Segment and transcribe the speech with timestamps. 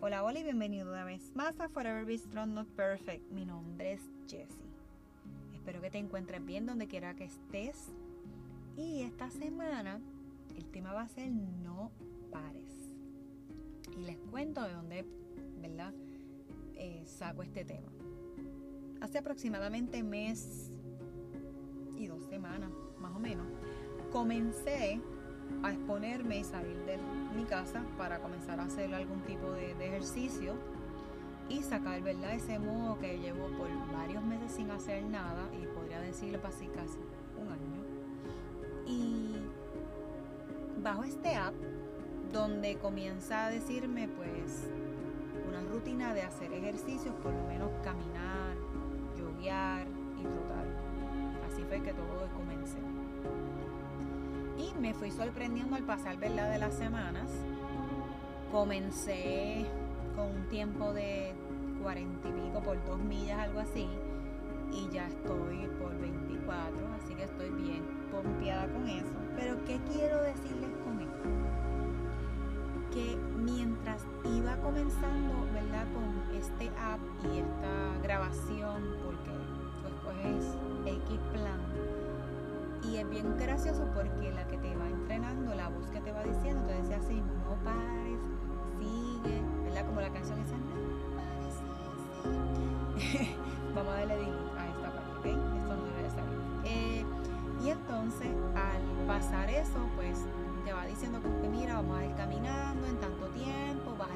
[0.00, 3.32] Hola, hola y bienvenido una vez más a Forever Be Strong Not Perfect.
[3.32, 4.70] Mi nombre es Jessie.
[5.52, 7.88] Espero que te encuentres bien donde quiera que estés.
[8.76, 10.00] Y esta semana
[10.56, 11.90] el tema va a ser no
[12.30, 12.92] pares.
[13.98, 15.04] Y les cuento de dónde,
[15.60, 15.92] ¿verdad?
[16.76, 17.90] Eh, saco este tema.
[19.00, 20.70] Hace aproximadamente mes
[21.96, 22.70] y dos semanas,
[23.00, 23.48] más o menos,
[24.12, 25.00] comencé
[25.62, 26.98] a exponerme y salir de
[27.36, 30.54] mi casa para comenzar a hacer algún tipo de, ejercicio
[31.48, 32.34] y sacar ¿verdad?
[32.34, 36.98] ese modo que llevo por varios meses sin hacer nada y podría decirle casi casi
[37.40, 37.78] un año.
[38.86, 39.36] Y
[40.82, 41.54] bajo este app
[42.32, 44.68] donde comienza a decirme pues
[45.48, 48.54] una rutina de hacer ejercicios, por lo menos caminar,
[49.16, 49.86] yoguear
[50.18, 50.66] y trotar.
[51.50, 52.97] Así fue que todo comencé.
[54.80, 56.52] Me fui sorprendiendo al pasar ¿verdad?
[56.52, 57.28] de las semanas.
[58.52, 59.66] Comencé
[60.14, 61.34] con un tiempo de
[61.82, 63.88] cuarenta y pico por dos millas, algo así.
[64.72, 69.18] Y ya estoy por 24, así que estoy bien pompeada con eso.
[69.34, 71.28] Pero ¿qué quiero decirles con esto?
[72.92, 75.86] Que mientras iba comenzando, ¿verdad?
[75.92, 79.30] Con este app y esta grabación, porque
[79.82, 81.60] tú escoges X plan
[82.88, 86.22] y es bien gracioso porque la que te va entrenando, la voz que te va
[86.22, 88.18] diciendo, te decía así, no pares,
[88.78, 89.86] sigue, ¿verdad?
[89.86, 90.64] Como la canción esa, no
[91.16, 91.54] pares,
[92.96, 93.36] sigue,
[93.74, 95.26] Vamos a darle a esta parte, ¿ok?
[95.26, 96.38] Esto no debe salir.
[96.64, 97.04] Eh,
[97.62, 100.24] y entonces, al pasar eso, pues
[100.64, 104.08] te va diciendo que mira, vamos a ir caminando en tanto tiempo, vas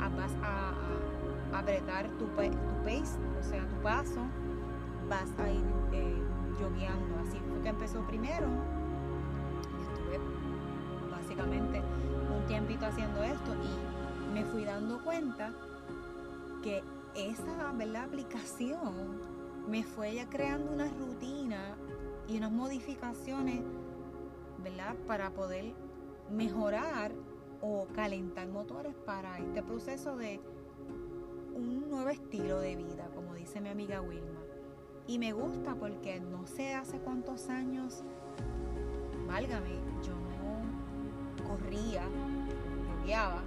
[0.00, 4.20] a, vas a, apretar tu, tu pace, o sea, tu paso,
[5.08, 6.22] vas a ir eh,
[6.62, 8.46] yogueando, así que empezó primero.
[9.80, 10.18] Estuve
[11.10, 15.52] básicamente un tiempito haciendo esto y me fui dando cuenta
[16.62, 16.82] que
[17.14, 18.04] esa ¿verdad?
[18.04, 19.20] aplicación
[19.68, 21.76] me fue ya creando una rutina
[22.28, 23.60] y unas modificaciones
[24.62, 24.94] ¿verdad?
[25.06, 25.72] para poder
[26.30, 27.12] mejorar
[27.60, 30.40] o calentar motores para este proceso de
[31.54, 34.41] un nuevo estilo de vida, como dice mi amiga Wilma.
[35.06, 38.04] Y me gusta porque no sé hace cuántos años,
[39.26, 42.02] válgame, yo no corría,
[43.04, 43.42] guiaba.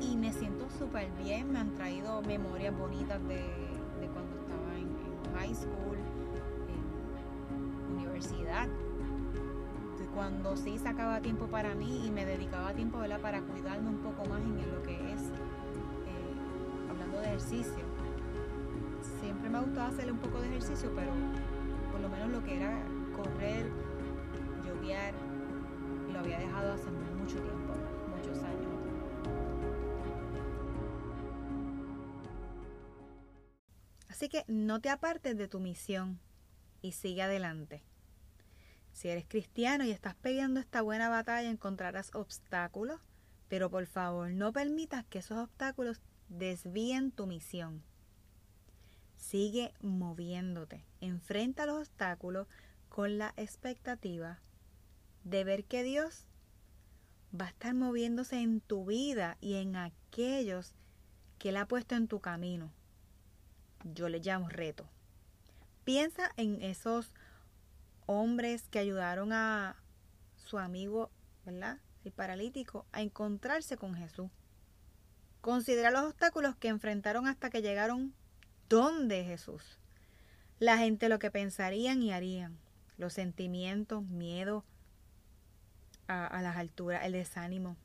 [0.00, 3.40] Y me siento súper bien, me han traído memorias bonitas de,
[4.12, 4.96] cuando estaba en,
[5.34, 5.96] high school,
[6.68, 8.68] en universidad.
[9.98, 14.28] De cuando sí sacaba tiempo para mí y me dedicaba tiempo para cuidarme un poco
[14.28, 17.87] más en lo que es, eh, hablando de ejercicio
[19.28, 21.12] siempre me ha gustado hacerle un poco de ejercicio, pero
[21.92, 22.82] por lo menos lo que era
[23.14, 23.70] correr,
[24.66, 25.12] yoguear,
[26.10, 27.74] lo había dejado hace mucho tiempo,
[28.16, 28.72] muchos años.
[34.08, 36.18] Así que no te apartes de tu misión
[36.80, 37.82] y sigue adelante.
[38.92, 42.98] Si eres cristiano y estás peleando esta buena batalla, encontrarás obstáculos,
[43.48, 46.00] pero por favor no permitas que esos obstáculos
[46.30, 47.84] desvíen tu misión.
[49.18, 50.86] Sigue moviéndote.
[51.00, 52.46] Enfrenta los obstáculos
[52.88, 54.38] con la expectativa
[55.24, 56.24] de ver que Dios
[57.38, 60.72] va a estar moviéndose en tu vida y en aquellos
[61.38, 62.72] que Él ha puesto en tu camino.
[63.84, 64.88] Yo le llamo reto.
[65.84, 67.12] Piensa en esos
[68.06, 69.76] hombres que ayudaron a
[70.36, 71.10] su amigo,
[71.44, 71.78] ¿verdad?
[72.04, 74.30] El paralítico, a encontrarse con Jesús.
[75.40, 78.14] Considera los obstáculos que enfrentaron hasta que llegaron
[78.68, 79.78] ¿Dónde Jesús?
[80.58, 82.58] La gente lo que pensarían y harían,
[82.96, 84.64] los sentimientos, miedo
[86.06, 87.76] a, las alturas, el desánimo,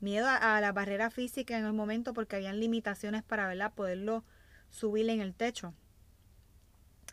[0.00, 3.72] miedo a, la barrera física en el momento porque habían limitaciones para ¿verdad?
[3.72, 4.24] poderlo
[4.70, 5.72] subir en el techo.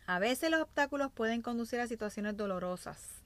[0.05, 3.21] A veces los obstáculos pueden conducir a situaciones dolorosas.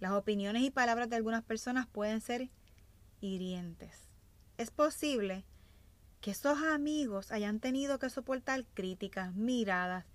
[0.00, 2.48] Las opiniones y palabras de algunas personas pueden ser
[3.20, 4.08] hirientes.
[4.56, 5.44] Es posible
[6.22, 10.06] que esos amigos hayan tenido que soportar críticas, miradas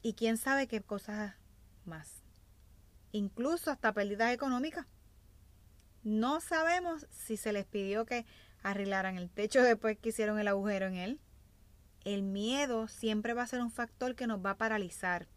[0.00, 1.34] y quién sabe qué cosas
[1.84, 2.22] más.
[3.12, 4.86] Incluso hasta pérdidas económicas.
[6.02, 8.24] No sabemos si se les pidió que
[8.62, 11.20] arreglaran el techo después que hicieron el agujero en él.
[12.04, 15.28] El miedo siempre va a ser un factor que nos va a paralizar.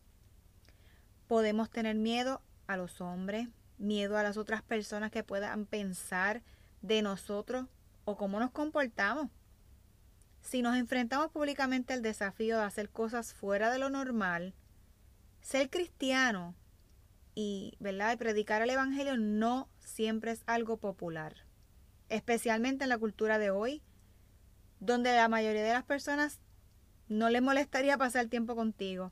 [1.27, 6.43] Podemos tener miedo a los hombres, miedo a las otras personas que puedan pensar
[6.81, 7.65] de nosotros
[8.05, 9.29] o cómo nos comportamos.
[10.45, 14.53] Si nos enfrentamos públicamente al desafío de hacer cosas fuera de lo normal,
[15.41, 16.53] ser cristiano
[17.33, 18.13] y, ¿verdad?
[18.13, 21.33] y predicar el Evangelio no siempre es algo popular.
[22.09, 23.81] especialmente en la cultura de hoy,
[24.79, 26.39] donde la mayoría de las personas
[27.07, 29.11] no les molestaría pasar tiempo contigo,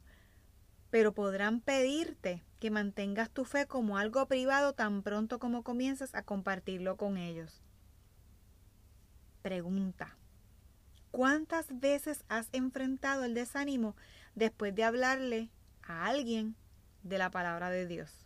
[0.92, 6.22] pero podrán pedirte que mantengas tu fe como algo privado tan pronto como comiences a
[6.22, 7.64] compartirlo con ellos.
[9.42, 10.16] Pregunta.
[11.14, 13.96] ¿Cuántas veces has enfrentado el desánimo
[14.34, 15.52] después de hablarle
[15.84, 16.56] a alguien
[17.04, 18.26] de la palabra de Dios?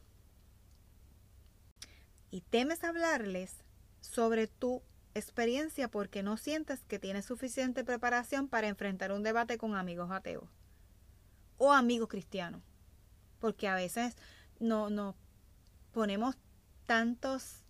[2.32, 3.58] Y temes hablarles
[4.00, 4.84] sobre tu
[5.16, 10.48] experiencia porque no sientes que tienes suficiente preparación para enfrentar un debate con amigos ateos
[11.58, 12.62] o amigos cristianos.
[13.40, 14.16] Porque a veces
[14.62, 15.14] no nos
[15.92, 16.38] ponemos
[16.86, 17.66] tantos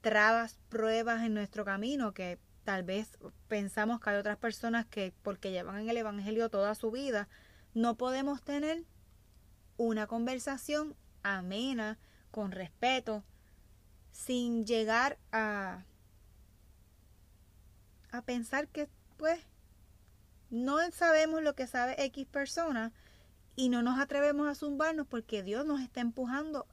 [0.00, 3.16] trabas, pruebas en nuestro camino que tal vez
[3.46, 7.28] pensamos que hay otras personas que porque llevan en el Evangelio toda su vida,
[7.74, 8.84] no podemos tener
[9.76, 11.96] una conversación amena,
[12.32, 13.22] con respeto,
[14.10, 15.84] sin llegar a
[18.10, 19.38] a pensar que pues
[20.50, 22.92] no sabemos lo que sabe X persona
[23.54, 26.66] y no nos atrevemos a zumbarnos porque Dios nos está empujando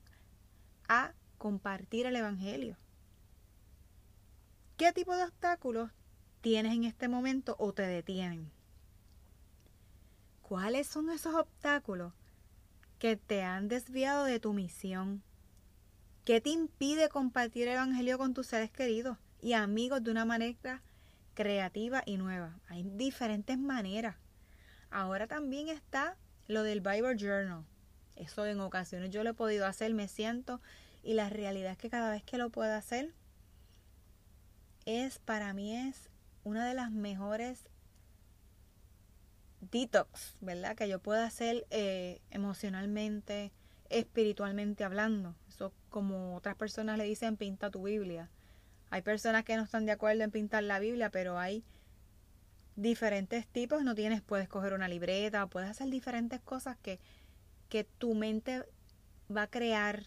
[0.87, 2.77] a compartir el Evangelio.
[4.77, 5.91] ¿Qué tipo de obstáculos
[6.41, 8.51] tienes en este momento o te detienen?
[10.41, 12.13] ¿Cuáles son esos obstáculos
[12.97, 15.23] que te han desviado de tu misión?
[16.25, 20.81] ¿Qué te impide compartir el Evangelio con tus seres queridos y amigos de una manera
[21.33, 22.59] creativa y nueva.
[22.67, 24.15] Hay diferentes maneras.
[24.89, 26.17] Ahora también está
[26.47, 27.65] lo del Bible Journal.
[28.15, 30.61] Eso en ocasiones yo lo he podido hacer, me siento,
[31.03, 33.13] y la realidad es que cada vez que lo puedo hacer,
[34.85, 36.09] es para mí es
[36.43, 37.67] una de las mejores
[39.71, 40.75] detox, ¿verdad?
[40.75, 43.51] Que yo pueda hacer eh, emocionalmente,
[43.89, 45.35] espiritualmente hablando.
[45.47, 48.29] Eso como otras personas le dicen, pinta tu Biblia.
[48.89, 51.63] Hay personas que no están de acuerdo en pintar la Biblia, pero hay
[52.75, 53.83] diferentes tipos.
[53.83, 56.99] No tienes, puedes coger una libreta, puedes hacer diferentes cosas que,
[57.69, 58.63] que tu mente
[59.35, 60.03] va a crear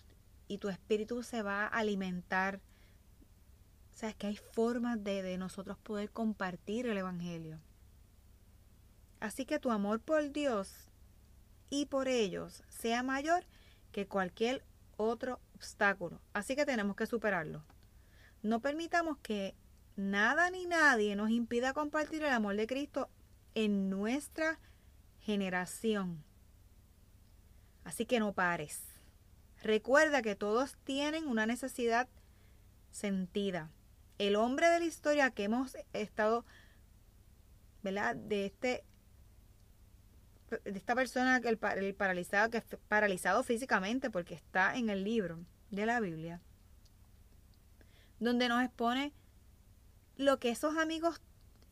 [0.49, 2.61] y tu espíritu se va a alimentar.
[3.97, 7.59] O sea, es que hay formas de, de nosotros poder compartir el Evangelio.
[9.21, 10.91] Así que tu amor por Dios
[11.71, 13.47] y por ellos sea mayor
[13.93, 14.63] que cualquier
[14.99, 16.21] otro obstáculo.
[16.35, 17.65] Así que tenemos que superarlo.
[18.43, 19.55] No permitamos que
[19.97, 23.09] nada ni nadie nos impida compartir el amor de Cristo
[23.55, 24.61] en nuestra
[25.21, 26.23] generación.
[27.83, 28.83] Así que no pares.
[29.63, 32.11] Recuerda que todos tienen una necesidad
[32.91, 33.71] sentida.
[34.19, 36.45] El hombre de la historia que hemos estado,
[37.83, 38.17] ¿verdad?
[38.17, 38.85] De este
[40.65, 45.41] de esta persona el, el paralizado que es paralizado físicamente porque está en el libro
[45.71, 46.41] de la Biblia
[48.19, 49.13] donde nos expone
[50.17, 51.21] lo que esos amigos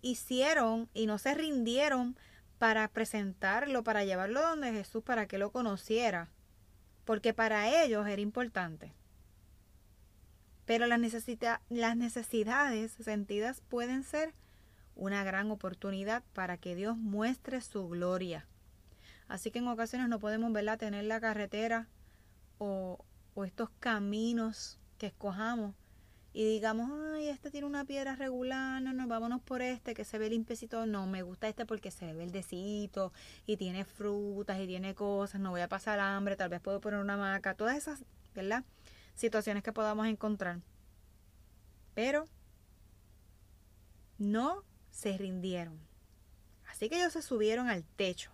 [0.03, 2.17] hicieron y no se rindieron
[2.59, 6.31] para presentarlo, para llevarlo donde Jesús, para que lo conociera,
[7.05, 8.93] porque para ellos era importante.
[10.67, 11.01] Pero las,
[11.69, 14.35] las necesidades sentidas pueden ser
[14.97, 18.47] una gran oportunidad para que Dios muestre su gloria.
[19.29, 21.89] Así que en ocasiones no podemos verla tener la carretera
[22.59, 25.75] o, o estos caminos que escojamos
[26.37, 30.19] y digamos, ay, este tiene una piedra regular, no, no, vámonos por este que se
[30.19, 30.85] ve limpiecito.
[30.85, 33.13] No, me gusta este porque se ve verdecito
[33.47, 36.99] y tiene frutas y tiene cosas, no voy a pasar hambre, tal vez puedo poner
[36.99, 38.05] una maca, todas esas,
[38.35, 38.65] ¿verdad?
[39.15, 40.61] Situaciones que podamos encontrar.
[41.95, 42.27] Pero
[44.19, 45.79] no se rindieron.
[46.69, 48.31] Así que ellos se subieron al techo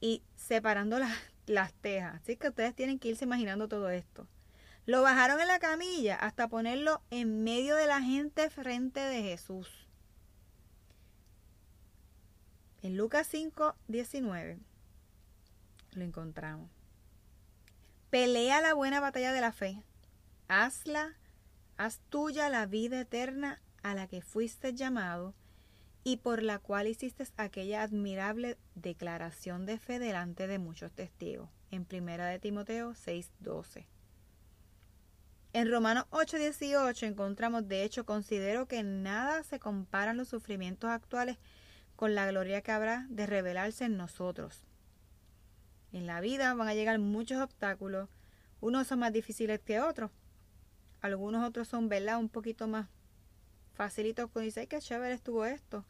[0.00, 1.16] y separando las,
[1.46, 2.16] las tejas.
[2.16, 4.26] Así que ustedes tienen que irse imaginando todo esto
[4.88, 9.86] lo bajaron en la camilla hasta ponerlo en medio de la gente frente de Jesús.
[12.80, 14.58] En Lucas 5, 19
[15.92, 16.70] lo encontramos.
[18.10, 19.82] Pelea la buena batalla de la fe.
[20.48, 21.14] Hazla,
[21.76, 25.34] haz tuya la vida eterna a la que fuiste llamado
[26.04, 31.50] y por la cual hiciste aquella admirable declaración de fe delante de muchos testigos.
[31.70, 33.86] En primera de Timoteo 6, 12.
[35.52, 41.36] En Romanos 8:18 encontramos, de hecho, considero que nada se comparan los sufrimientos actuales
[41.94, 44.67] con la gloria que habrá de revelarse en nosotros.
[45.92, 48.08] En la vida van a llegar muchos obstáculos,
[48.60, 50.10] unos son más difíciles que otros,
[51.00, 52.88] algunos otros son, ¿verdad?, un poquito más
[53.72, 55.84] facilitos, con dice, qué chévere estuvo esto.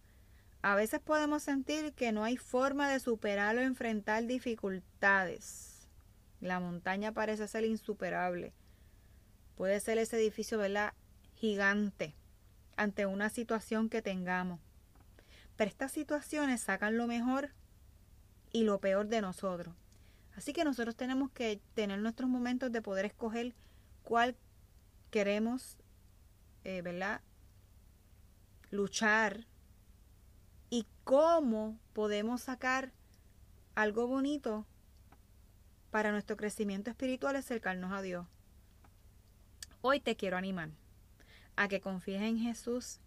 [0.60, 5.88] A veces podemos sentir que no hay forma de superarlo o enfrentar dificultades.
[6.40, 8.52] La montaña parece ser insuperable.
[9.56, 10.92] Puede ser ese edificio, ¿verdad?
[11.34, 12.14] gigante
[12.76, 14.60] ante una situación que tengamos.
[15.56, 17.50] Pero estas situaciones sacan lo mejor
[18.52, 19.74] y lo peor de nosotros.
[20.38, 23.56] Así que nosotros tenemos que tener nuestros momentos de poder escoger
[24.04, 24.36] cuál
[25.10, 25.78] queremos,
[26.62, 27.22] eh, ¿verdad?
[28.70, 29.48] Luchar
[30.70, 32.92] y cómo podemos sacar
[33.74, 34.64] algo bonito
[35.90, 38.24] para nuestro crecimiento espiritual acercarnos a Dios.
[39.80, 40.70] Hoy te quiero animar
[41.56, 43.00] a que confíes en Jesús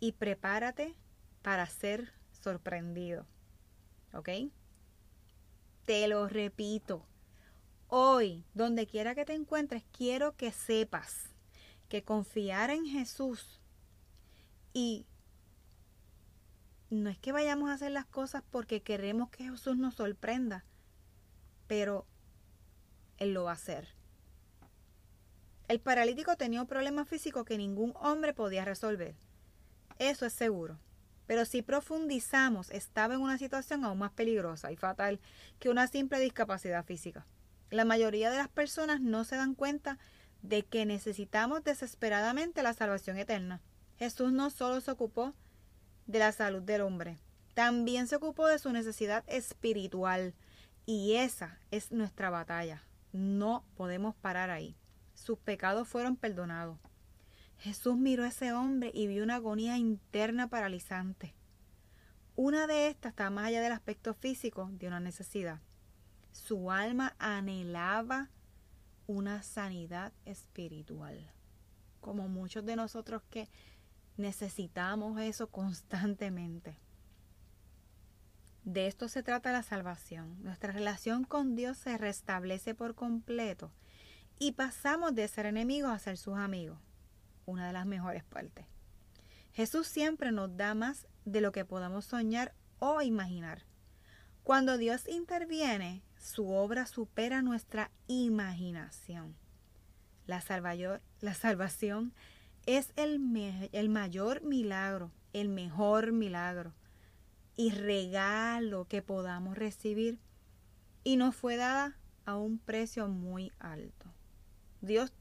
[0.00, 0.96] y prepárate
[1.42, 3.26] para ser sorprendido.
[4.14, 4.30] ¿Ok?
[5.84, 7.04] Te lo repito.
[7.88, 11.30] Hoy, donde quiera que te encuentres, quiero que sepas
[11.88, 13.60] que confiar en Jesús
[14.72, 15.04] y
[16.88, 20.64] no es que vayamos a hacer las cosas porque queremos que Jesús nos sorprenda,
[21.66, 22.06] pero
[23.18, 23.88] Él lo va a hacer.
[25.68, 29.14] El paralítico tenía un problema físico que ningún hombre podía resolver.
[29.98, 30.78] Eso es seguro.
[31.32, 35.18] Pero si profundizamos, estaba en una situación aún más peligrosa y fatal
[35.60, 37.24] que una simple discapacidad física.
[37.70, 39.98] La mayoría de las personas no se dan cuenta
[40.42, 43.62] de que necesitamos desesperadamente la salvación eterna.
[43.98, 45.32] Jesús no solo se ocupó
[46.06, 47.18] de la salud del hombre,
[47.54, 50.34] también se ocupó de su necesidad espiritual.
[50.84, 52.82] Y esa es nuestra batalla.
[53.12, 54.76] No podemos parar ahí.
[55.14, 56.76] Sus pecados fueron perdonados.
[57.62, 61.34] Jesús miró a ese hombre y vio una agonía interna paralizante.
[62.36, 65.60] Una de estas está más allá del aspecto físico de una necesidad.
[66.32, 68.30] Su alma anhelaba
[69.06, 71.30] una sanidad espiritual,
[72.00, 73.48] como muchos de nosotros que
[74.16, 76.76] Necesitamos eso constantemente.
[78.64, 80.42] De esto se trata la salvación.
[80.42, 83.72] Nuestra relación con Dios se restablece por completo
[84.38, 86.78] y pasamos de ser enemigos a ser sus amigos.
[87.52, 88.64] Una de las mejores partes.
[89.52, 93.66] Jesús siempre nos da más de lo que podamos soñar o imaginar.
[94.42, 99.36] Cuando Dios interviene, su obra supera nuestra imaginación.
[100.26, 102.14] La, salvación
[102.64, 103.20] es el,
[103.72, 106.72] el mayor milagro, el mejor milagro
[107.54, 110.18] y regalo que podamos recibir
[111.04, 114.06] y nos fue dada a un precio muy alto.
[114.80, 115.12] Dios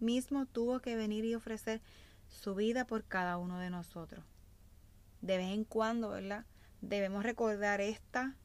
[0.00, 1.80] mismo tuvo que venir y ofrecer
[2.28, 4.24] su vida por cada uno de nosotros.
[5.20, 6.46] De vez en cuando, ¿verdad?
[6.80, 8.36] Debemos recordar esta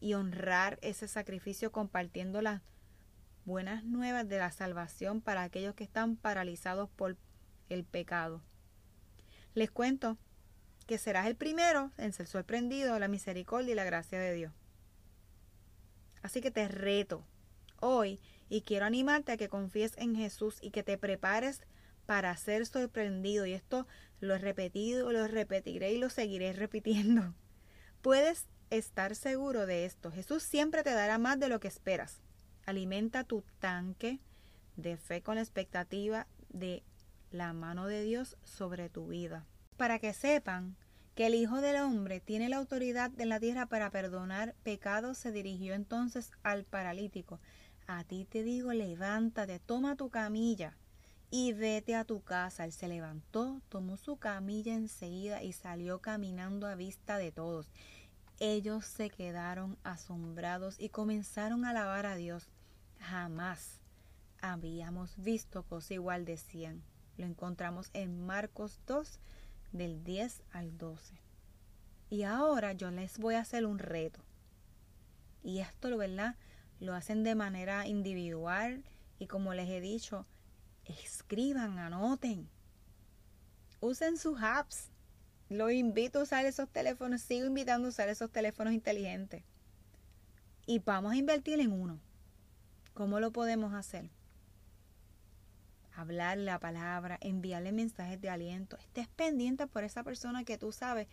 [0.00, 2.62] y honrar ese sacrificio compartiendo las
[3.44, 7.16] buenas nuevas de la salvación para aquellos que están paralizados por
[7.68, 8.42] el pecado.
[9.54, 10.18] Les cuento
[10.86, 14.52] que serás el primero en ser sorprendido de la misericordia y la gracia de Dios.
[16.22, 17.24] Así que te reto
[17.80, 18.18] hoy
[18.48, 21.60] y quiero animarte a que confíes en Jesús y que te prepares
[22.06, 23.46] para ser sorprendido.
[23.46, 23.86] Y esto
[24.20, 27.34] lo he repetido, lo repetiré y lo seguiré repitiendo.
[28.02, 30.10] Puedes estar seguro de esto.
[30.10, 32.20] Jesús siempre te dará más de lo que esperas.
[32.66, 34.20] Alimenta tu tanque
[34.76, 36.82] de fe con la expectativa de
[37.30, 39.46] la mano de Dios sobre tu vida.
[39.76, 40.76] Para que sepan
[41.14, 45.32] que el Hijo del Hombre tiene la autoridad en la tierra para perdonar pecados, se
[45.32, 47.40] dirigió entonces al paralítico.
[47.86, 50.76] A ti te digo, levántate, toma tu camilla
[51.30, 52.64] y vete a tu casa.
[52.64, 57.70] Él se levantó, tomó su camilla enseguida y salió caminando a vista de todos.
[58.38, 62.48] Ellos se quedaron asombrados y comenzaron a alabar a Dios.
[63.00, 63.80] Jamás
[64.40, 66.82] habíamos visto cosa igual, decían.
[67.16, 69.18] Lo encontramos en Marcos 2
[69.72, 71.14] del 10 al 12.
[72.10, 74.20] Y ahora yo les voy a hacer un reto.
[75.42, 76.36] Y esto, ¿verdad?
[76.80, 78.84] Lo hacen de manera individual
[79.18, 80.26] y como les he dicho,
[80.84, 82.48] escriban, anoten.
[83.80, 84.90] Usen sus apps.
[85.48, 89.44] Los invito a usar esos teléfonos, sigo invitando a usar esos teléfonos inteligentes.
[90.66, 92.00] Y vamos a invertir en uno.
[92.94, 94.10] ¿Cómo lo podemos hacer?
[95.94, 98.76] hablarle la palabra, enviarle mensajes de aliento.
[98.78, 101.06] Estés pendiente por esa persona que tú sabes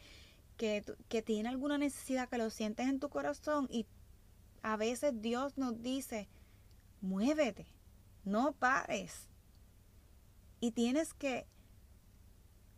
[0.58, 3.86] que, que tiene alguna necesidad, que lo sientes en tu corazón y
[4.64, 6.30] a veces Dios nos dice,
[7.02, 7.68] muévete,
[8.24, 9.30] no pares.
[10.60, 11.48] Y tienes que,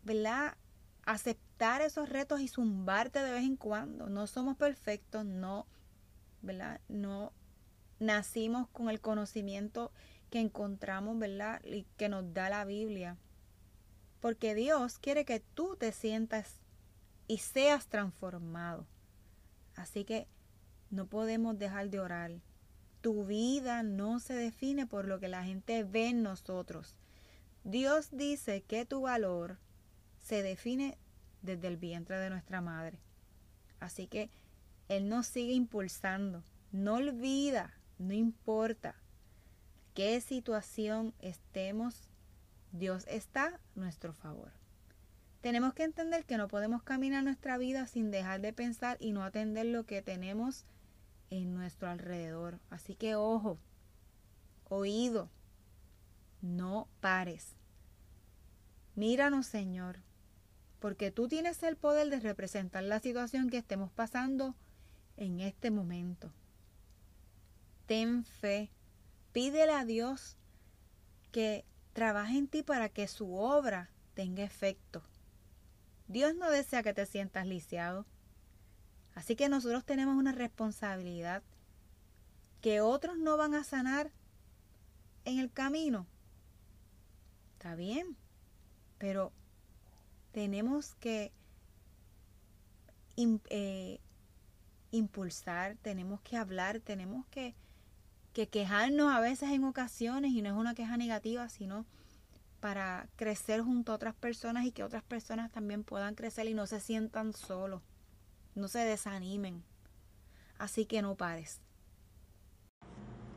[0.02, 0.56] ¿verdad?
[1.04, 4.08] Aceptar esos retos y zumbarte de vez en cuando.
[4.08, 5.66] No somos perfectos, no,
[6.40, 6.80] ¿verdad?
[6.88, 7.32] No
[7.98, 9.92] nacimos con el conocimiento
[10.30, 11.60] que encontramos, ¿verdad?
[11.64, 13.18] Y que nos da la Biblia.
[14.20, 16.60] Porque Dios quiere que tú te sientas
[17.28, 18.86] y seas transformado.
[19.76, 20.26] Así que
[20.94, 22.32] no podemos dejar de orar.
[23.00, 26.94] Tu vida no se define por lo que la gente ve en nosotros.
[27.64, 29.58] Dios dice que tu valor
[30.20, 30.96] se define
[31.42, 32.98] desde el vientre de nuestra madre.
[33.80, 34.30] Así que
[34.88, 36.42] Él nos sigue impulsando.
[36.72, 38.94] No olvida, no importa
[39.94, 42.08] qué situación estemos,
[42.72, 44.52] Dios está a nuestro favor.
[45.40, 49.22] Tenemos que entender que no podemos caminar nuestra vida sin dejar de pensar y no
[49.22, 50.64] atender lo que tenemos
[51.38, 52.60] en nuestro alrededor.
[52.70, 53.58] Así que ojo,
[54.68, 55.30] oído,
[56.40, 57.56] no pares.
[58.94, 59.98] Míranos, Señor,
[60.78, 64.54] porque tú tienes el poder de representar la situación que estemos pasando
[65.16, 66.32] en este momento.
[67.86, 68.70] Ten fe,
[69.32, 70.36] pídele a Dios
[71.32, 75.02] que trabaje en ti para que su obra tenga efecto.
[76.06, 78.06] Dios no desea que te sientas lisiado.
[79.14, 81.42] Así que nosotros tenemos una responsabilidad
[82.60, 84.10] que otros no van a sanar
[85.24, 86.06] en el camino.
[87.52, 88.16] Está bien,
[88.98, 89.32] pero
[90.32, 91.32] tenemos que
[93.16, 94.00] eh,
[94.90, 97.54] impulsar, tenemos que hablar, tenemos que,
[98.32, 101.86] que quejarnos a veces en ocasiones y no es una queja negativa, sino
[102.60, 106.66] para crecer junto a otras personas y que otras personas también puedan crecer y no
[106.66, 107.82] se sientan solos,
[108.54, 109.62] no se desanimen.
[110.58, 111.60] Así que no pares.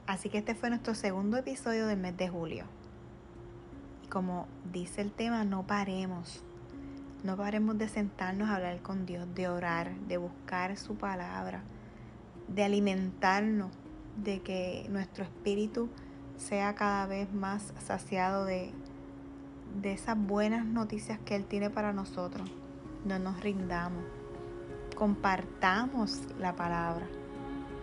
[0.06, 2.66] Así que este fue nuestro segundo episodio del mes de julio.
[4.04, 6.44] Y como dice el tema, no paremos.
[7.24, 11.64] No paremos de sentarnos a hablar con Dios, de orar, de buscar su palabra,
[12.48, 13.72] de alimentarnos,
[14.24, 15.90] de que nuestro espíritu
[16.38, 18.72] sea cada vez más saciado de,
[19.82, 22.50] de esas buenas noticias que Él tiene para nosotros.
[23.04, 24.17] No nos rindamos.
[24.98, 27.06] Compartamos la palabra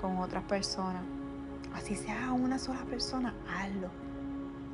[0.00, 1.04] con otras personas.
[1.73, 3.88] Así sea una sola persona, hazlo.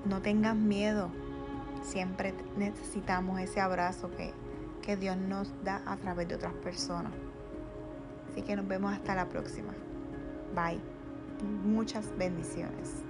[0.06, 1.11] No tengas miedo.
[1.82, 4.32] Siempre necesitamos ese abrazo que,
[4.80, 7.12] que Dios nos da a través de otras personas.
[8.31, 9.74] Así que nos vemos hasta la próxima.
[10.55, 10.81] Bye.
[11.64, 13.03] Muchas bendiciones.